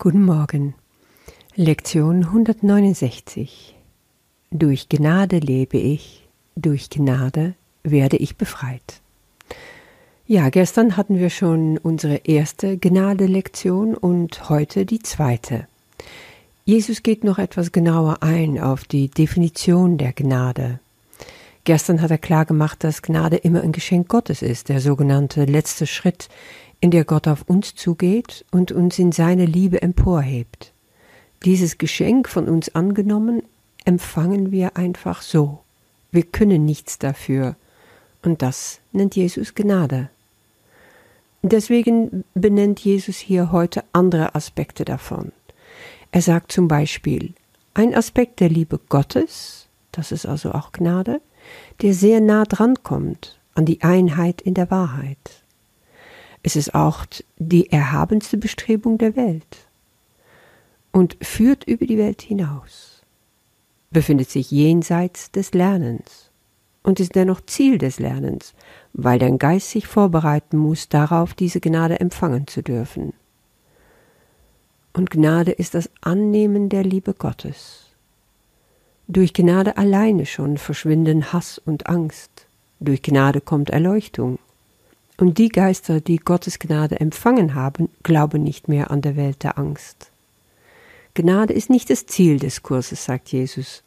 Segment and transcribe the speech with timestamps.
[0.00, 0.76] Guten Morgen.
[1.56, 3.74] Lektion 169.
[4.52, 9.00] Durch Gnade lebe ich, durch Gnade werde ich befreit.
[10.24, 15.66] Ja, gestern hatten wir schon unsere erste Gnade-Lektion und heute die zweite.
[16.64, 20.78] Jesus geht noch etwas genauer ein auf die Definition der Gnade.
[21.64, 25.88] Gestern hat er klar gemacht, dass Gnade immer ein Geschenk Gottes ist, der sogenannte letzte
[25.88, 26.28] Schritt
[26.80, 30.72] in der Gott auf uns zugeht und uns in seine Liebe emporhebt.
[31.44, 33.42] Dieses Geschenk von uns angenommen,
[33.84, 35.60] empfangen wir einfach so.
[36.10, 37.56] Wir können nichts dafür.
[38.22, 40.10] Und das nennt Jesus Gnade.
[41.42, 45.32] Deswegen benennt Jesus hier heute andere Aspekte davon.
[46.10, 47.34] Er sagt zum Beispiel,
[47.74, 51.20] ein Aspekt der Liebe Gottes, das ist also auch Gnade,
[51.80, 55.42] der sehr nah dran kommt an die Einheit in der Wahrheit.
[56.42, 57.06] Es ist auch
[57.36, 59.68] die erhabenste Bestrebung der Welt
[60.92, 63.02] und führt über die Welt hinaus,
[63.90, 66.30] befindet sich jenseits des Lernens
[66.82, 68.54] und ist dennoch Ziel des Lernens,
[68.92, 73.12] weil dein Geist sich vorbereiten muss, darauf diese Gnade empfangen zu dürfen.
[74.92, 77.86] Und Gnade ist das Annehmen der Liebe Gottes.
[79.06, 82.46] Durch Gnade alleine schon verschwinden Hass und Angst.
[82.80, 84.38] Durch Gnade kommt Erleuchtung.
[85.18, 89.58] Und die Geister, die Gottes Gnade empfangen haben, glauben nicht mehr an der Welt der
[89.58, 90.10] Angst.
[91.14, 93.82] Gnade ist nicht das Ziel des Kurses, sagt Jesus.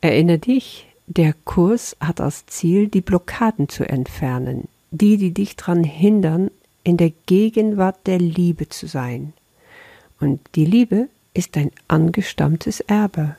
[0.00, 5.84] Erinner dich, der Kurs hat als Ziel, die Blockaden zu entfernen, die, die dich daran
[5.84, 6.50] hindern,
[6.82, 9.34] in der Gegenwart der Liebe zu sein.
[10.18, 13.36] Und die Liebe ist ein angestammtes Erbe.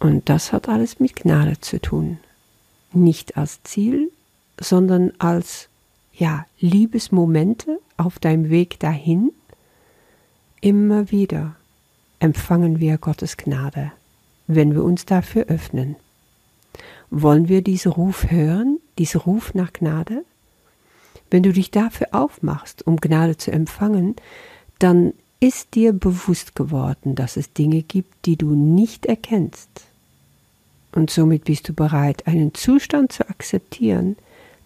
[0.00, 2.18] Und das hat alles mit Gnade zu tun.
[2.92, 4.10] Nicht als Ziel,
[4.60, 5.68] sondern als
[6.12, 9.32] ja, Liebesmomente auf deinem Weg dahin.
[10.60, 11.56] Immer wieder
[12.18, 13.92] empfangen wir Gottes Gnade,
[14.46, 15.96] wenn wir uns dafür öffnen.
[17.10, 20.24] Wollen wir diesen Ruf hören, diesen Ruf nach Gnade?
[21.30, 24.16] Wenn du dich dafür aufmachst, um Gnade zu empfangen,
[24.78, 29.68] dann ist dir bewusst geworden, dass es Dinge gibt, die du nicht erkennst.
[30.92, 34.16] Und somit bist du bereit, einen Zustand zu akzeptieren,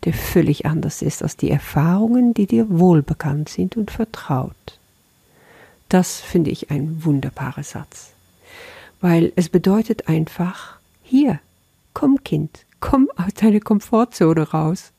[0.05, 4.79] der völlig anders ist als die Erfahrungen, die dir wohlbekannt sind und vertraut.
[5.89, 8.13] Das finde ich ein wunderbarer Satz,
[9.01, 11.41] weil es bedeutet einfach, hier,
[11.95, 14.93] komm Kind, komm aus deiner Komfortzone raus.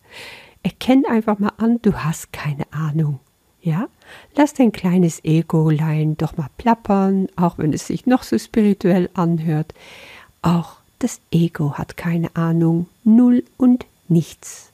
[0.64, 3.20] Erkenn einfach mal an, du hast keine Ahnung.
[3.62, 3.88] Ja?
[4.36, 9.74] Lass dein kleines Egolein doch mal plappern, auch wenn es sich noch so spirituell anhört.
[10.42, 14.71] Auch das Ego hat keine Ahnung, null und nichts.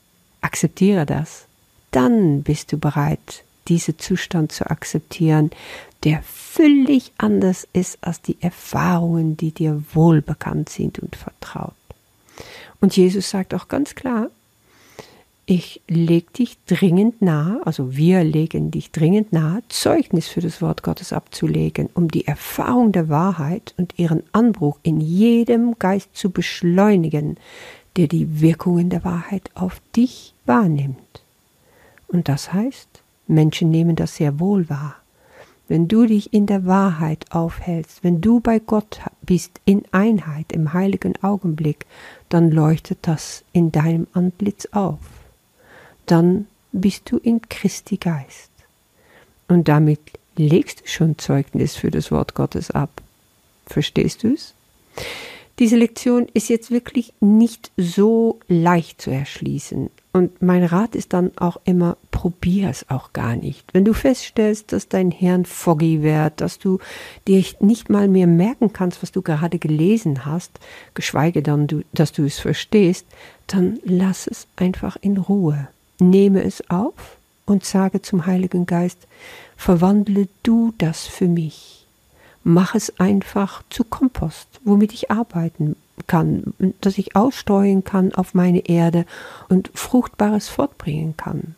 [0.47, 1.45] Akzeptiere das.
[1.91, 5.51] Dann bist du bereit, diesen Zustand zu akzeptieren,
[6.05, 11.73] der völlig anders ist als die Erfahrungen, die dir wohlbekannt sind und vertraut.
[12.79, 14.29] Und Jesus sagt auch ganz klar,
[15.45, 20.81] ich leg dich dringend nahe, also wir legen dich dringend nahe, Zeugnis für das Wort
[20.81, 27.37] Gottes abzulegen, um die Erfahrung der Wahrheit und ihren Anbruch in jedem Geist zu beschleunigen,
[27.97, 30.97] der die Wirkungen der Wahrheit auf dich wahrnimmt.
[32.07, 32.87] Und das heißt,
[33.27, 34.95] Menschen nehmen das sehr wohl wahr.
[35.67, 40.71] Wenn du dich in der Wahrheit aufhältst, wenn du bei Gott bist in Einheit im
[40.71, 41.85] heiligen Augenblick,
[42.29, 44.99] dann leuchtet das in deinem Antlitz auf.
[46.05, 48.51] Dann bist du in Christi Geist.
[49.49, 49.99] Und damit
[50.37, 53.01] legst du schon Zeugnis für das Wort Gottes ab.
[53.65, 54.53] Verstehst du's?
[55.59, 59.89] Diese Lektion ist jetzt wirklich nicht so leicht zu erschließen.
[60.13, 63.65] Und mein Rat ist dann auch immer, probier es auch gar nicht.
[63.73, 66.79] Wenn du feststellst, dass dein Hirn foggy wird, dass du
[67.27, 70.59] dir nicht mal mehr merken kannst, was du gerade gelesen hast,
[70.93, 73.07] geschweige dann, dass du es verstehst,
[73.47, 75.69] dann lass es einfach in Ruhe.
[75.99, 77.17] Nehme es auf
[77.47, 79.07] und sage zum Heiligen Geist,
[79.55, 81.76] verwandle du das für mich
[82.47, 85.75] mach es einfach zu Kompost, womit ich arbeiten
[86.07, 89.05] kann, dass ich ausstreuen kann auf meine Erde
[89.49, 91.55] und Fruchtbares fortbringen kann.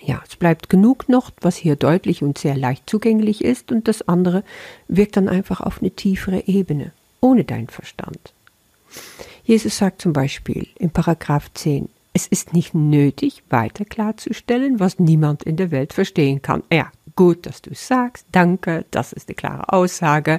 [0.00, 4.08] Ja, es bleibt genug noch, was hier deutlich und sehr leicht zugänglich ist, und das
[4.08, 4.42] andere
[4.88, 8.32] wirkt dann einfach auf eine tiefere Ebene, ohne deinen Verstand.
[9.44, 15.42] Jesus sagt zum Beispiel in Paragraph 10, es ist nicht nötig, weiter klarzustellen, was niemand
[15.42, 16.62] in der Welt verstehen kann.
[16.72, 20.38] Ja, gut, dass du es sagst, danke, das ist eine klare Aussage.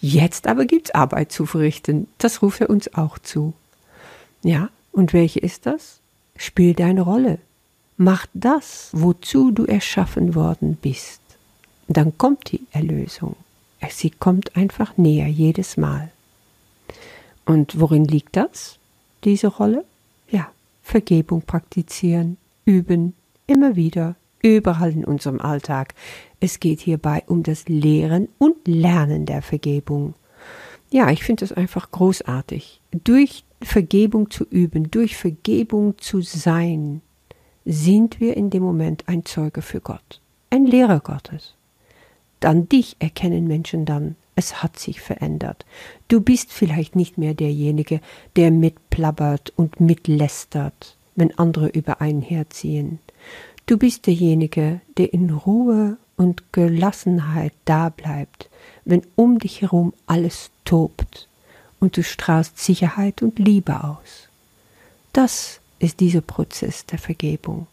[0.00, 3.52] Jetzt aber gibt's Arbeit zu verrichten, das ruft er uns auch zu.
[4.42, 6.00] Ja, und welche ist das?
[6.36, 7.38] Spiel deine Rolle.
[7.98, 11.20] Mach das, wozu du erschaffen worden bist.
[11.86, 13.36] dann kommt die Erlösung.
[13.90, 16.10] Sie kommt einfach näher jedes Mal.
[17.44, 18.78] Und worin liegt das,
[19.24, 19.84] diese Rolle?
[20.30, 23.14] Ja, Vergebung praktizieren, üben,
[23.46, 25.94] immer wieder, überall in unserem Alltag.
[26.40, 30.14] Es geht hierbei um das Lehren und Lernen der Vergebung.
[30.90, 32.80] Ja, ich finde es einfach großartig.
[33.04, 37.00] Durch Vergebung zu üben, durch Vergebung zu sein,
[37.64, 40.20] sind wir in dem Moment ein Zeuge für Gott,
[40.50, 41.54] ein Lehrer Gottes.
[42.40, 44.16] Dann dich erkennen Menschen dann.
[44.34, 45.66] Es hat sich verändert.
[46.08, 48.00] Du bist vielleicht nicht mehr derjenige,
[48.36, 52.98] der mitplappert und mitlästert, wenn andere über einen herziehen.
[53.70, 58.50] Du bist derjenige, der in Ruhe und Gelassenheit da bleibt,
[58.84, 61.28] wenn um dich herum alles tobt
[61.78, 64.28] und du strahlst Sicherheit und Liebe aus.
[65.12, 67.68] Das ist dieser Prozess der Vergebung.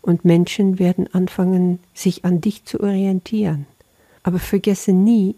[0.00, 3.66] Und Menschen werden anfangen, sich an dich zu orientieren.
[4.22, 5.34] Aber vergesse nie,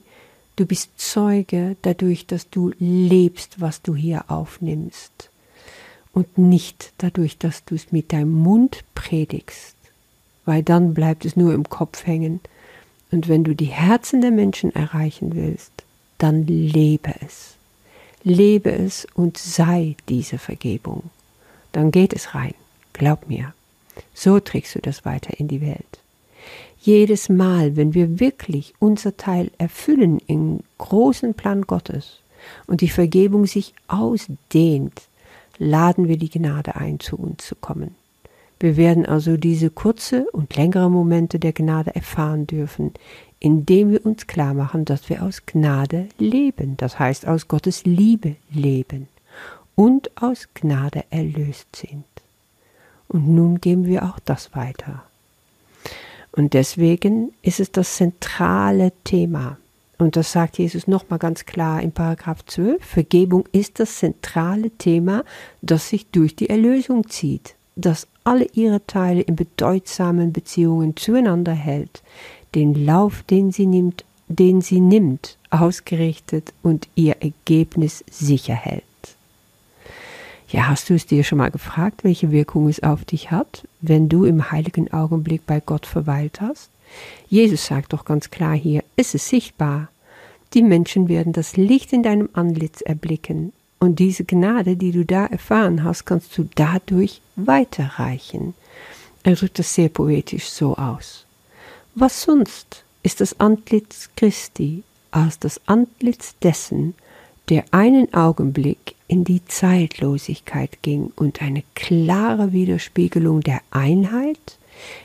[0.55, 5.31] du bist Zeuge dadurch, dass du lebst, was du hier aufnimmst.
[6.13, 9.75] Und nicht dadurch, dass du es mit deinem Mund predigst.
[10.49, 12.41] Weil dann bleibt es nur im Kopf hängen.
[13.11, 15.71] Und wenn du die Herzen der Menschen erreichen willst,
[16.17, 17.57] dann lebe es.
[18.23, 21.11] Lebe es und sei diese Vergebung.
[21.73, 22.55] Dann geht es rein.
[22.95, 23.53] Glaub mir.
[24.15, 26.01] So trägst du das weiter in die Welt.
[26.81, 32.21] Jedes Mal, wenn wir wirklich unser Teil erfüllen im großen Plan Gottes
[32.67, 35.03] und die Vergebung sich ausdehnt,
[35.59, 37.95] laden wir die Gnade ein, zu uns zu kommen.
[38.61, 42.93] Wir werden also diese kurze und längere Momente der Gnade erfahren dürfen,
[43.39, 48.37] indem wir uns klar machen, dass wir aus Gnade leben, das heißt aus Gottes Liebe
[48.51, 49.09] leben
[49.77, 52.05] und aus Gnade erlöst sind.
[53.07, 55.05] Und nun geben wir auch das weiter.
[56.33, 59.57] Und deswegen ist es das zentrale Thema.
[59.99, 62.85] Und das sagt Jesus nochmal ganz klar in Paragraph 12.
[62.85, 65.25] Vergebung ist das zentrale Thema,
[65.63, 72.03] das sich durch die Erlösung zieht, das alle ihre Teile in bedeutsamen Beziehungen zueinander hält,
[72.55, 78.83] den Lauf, den sie nimmt, den sie nimmt, ausgerichtet und ihr Ergebnis sicher hält.
[80.51, 84.11] Ja, hast du es dir schon mal gefragt, welche Wirkung es auf dich hat, wenn
[84.11, 86.69] du im heiligen Augenblick bei Gott verweilt hast?
[87.31, 89.89] Jesus sagt doch ganz klar hier, ist es sichtbar.
[90.53, 95.27] Die Menschen werden das Licht in deinem Antlitz erblicken und diese Gnade, die du da
[95.27, 98.55] erfahren hast, kannst du dadurch weiterreichen.
[99.23, 101.25] Er drückt das sehr poetisch so aus.
[101.95, 106.95] Was sonst ist das Antlitz Christi als das Antlitz dessen,
[107.49, 114.59] der einen Augenblick in die Zeitlosigkeit ging und eine klare Widerspiegelung der Einheit,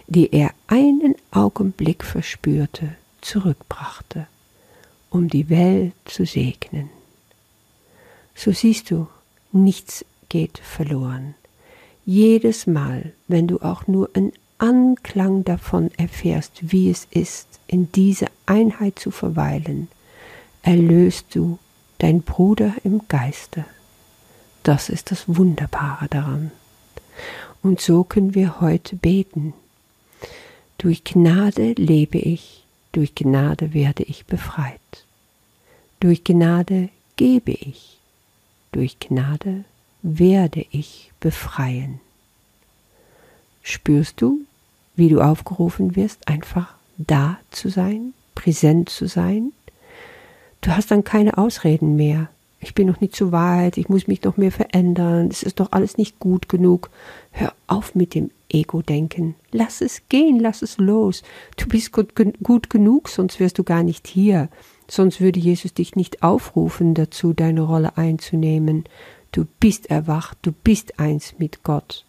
[0.08, 4.28] die er einen Augenblick verspürte, zurückbrachte,
[5.10, 6.90] um die Welt zu segnen.
[8.36, 9.08] So siehst du,
[9.52, 11.36] nichts geht verloren.
[12.06, 18.28] Jedes Mal, wenn du auch nur einen Anklang davon erfährst, wie es ist, in dieser
[18.46, 19.88] Einheit zu verweilen,
[20.62, 21.60] erlöst du
[22.00, 23.66] dein Bruder im Geiste.
[24.64, 26.52] Das ist das Wunderbare daran.
[27.62, 29.54] Und so können wir heute beten.
[30.78, 34.80] Durch Gnade lebe ich, durch Gnade werde ich befreit.
[36.00, 38.00] Durch Gnade gebe ich,
[38.74, 39.64] durch Gnade
[40.02, 42.00] werde ich befreien.
[43.62, 44.42] Spürst du,
[44.96, 49.54] wie du aufgerufen wirst, einfach da zu sein, präsent zu sein?
[50.62, 52.30] Du hast dann keine Ausreden mehr
[52.64, 55.72] ich bin noch nicht zu weit, ich muss mich noch mehr verändern, es ist doch
[55.72, 56.90] alles nicht gut genug.
[57.32, 59.36] Hör auf mit dem Ego-Denken.
[59.52, 61.24] Lass es gehen, lass es los.
[61.58, 64.48] Du bist gut, gut genug, sonst wärst du gar nicht hier.
[64.88, 68.86] Sonst würde Jesus dich nicht aufrufen dazu, deine Rolle einzunehmen.
[69.32, 72.06] Du bist erwacht, du bist eins mit Gott.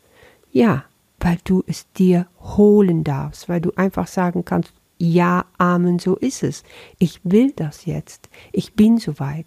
[0.52, 0.84] Ja,
[1.20, 6.42] weil du es dir holen darfst, weil du einfach sagen kannst, ja, Amen, so ist
[6.42, 6.62] es.
[6.98, 8.28] Ich will das jetzt.
[8.52, 9.46] Ich bin soweit.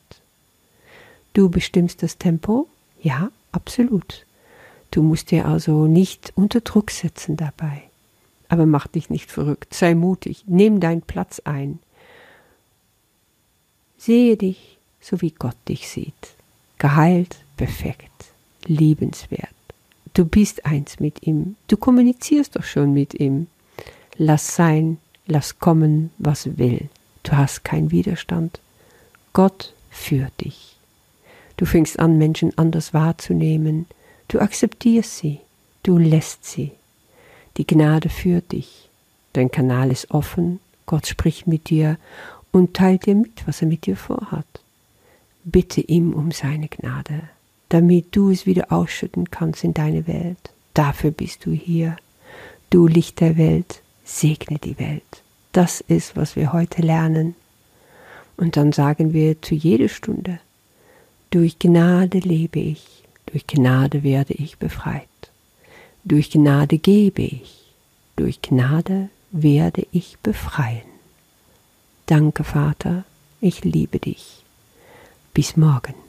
[1.34, 2.68] Du bestimmst das Tempo?
[3.02, 4.26] Ja, absolut.
[4.92, 7.84] Du musst dir also nicht unter Druck setzen dabei.
[8.50, 11.80] Aber mach dich nicht verrückt, sei mutig, nimm deinen Platz ein.
[13.98, 16.14] Sehe dich, so wie Gott dich sieht.
[16.78, 18.26] Geheilt, perfekt,
[18.66, 19.50] liebenswert.
[20.14, 23.48] Du bist eins mit ihm, du kommunizierst doch schon mit ihm.
[24.18, 26.90] Lass sein, lass kommen, was will.
[27.24, 28.60] Du hast keinen Widerstand.
[29.34, 30.76] Gott führt dich.
[31.58, 33.88] Du fängst an, Menschen anders wahrzunehmen.
[34.28, 35.40] Du akzeptierst sie.
[35.84, 36.72] Du lässt sie.
[37.58, 38.90] Die Gnade führt dich.
[39.34, 41.98] Dein Kanal ist offen Gott spricht mit dir
[42.52, 44.46] und teilt dir mit, was er mit dir vorhat.
[45.44, 47.24] Bitte ihm um seine Gnade,
[47.70, 50.52] damit du es wieder ausschütten kannst in deine Welt.
[50.74, 51.98] Dafür bist du hier.
[52.70, 55.24] Du Licht der Welt, segne die Welt.
[55.54, 57.36] Das ist, was wir heute lernen.
[58.36, 60.40] Und dann sagen wir zu jeder Stunde,
[61.30, 65.08] durch Gnade lebe ich, durch Gnade werde ich befreit,
[66.04, 67.74] durch Gnade gebe ich,
[68.16, 70.97] durch Gnade werde ich befreien.
[72.08, 73.04] Danke, Vater,
[73.42, 74.46] ich liebe dich.
[75.34, 76.07] Bis morgen.